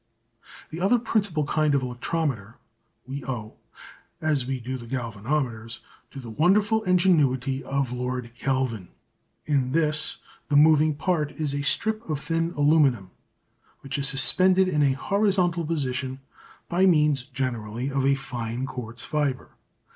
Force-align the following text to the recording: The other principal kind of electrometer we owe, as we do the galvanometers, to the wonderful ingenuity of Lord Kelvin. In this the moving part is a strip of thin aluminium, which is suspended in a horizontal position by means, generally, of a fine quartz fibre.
The 0.71 0.79
other 0.79 0.97
principal 0.97 1.45
kind 1.45 1.75
of 1.75 1.83
electrometer 1.83 2.55
we 3.05 3.23
owe, 3.23 3.57
as 4.19 4.47
we 4.47 4.59
do 4.59 4.75
the 4.75 4.87
galvanometers, 4.87 5.81
to 6.09 6.19
the 6.19 6.31
wonderful 6.31 6.81
ingenuity 6.85 7.63
of 7.63 7.91
Lord 7.91 8.31
Kelvin. 8.33 8.87
In 9.45 9.73
this 9.73 10.17
the 10.49 10.55
moving 10.55 10.95
part 10.95 11.33
is 11.33 11.53
a 11.53 11.61
strip 11.61 12.09
of 12.09 12.19
thin 12.19 12.51
aluminium, 12.57 13.11
which 13.81 13.99
is 13.99 14.07
suspended 14.09 14.67
in 14.67 14.81
a 14.81 14.93
horizontal 14.93 15.67
position 15.67 16.19
by 16.67 16.87
means, 16.87 17.21
generally, 17.21 17.91
of 17.91 18.03
a 18.03 18.15
fine 18.15 18.65
quartz 18.65 19.03
fibre. 19.05 19.51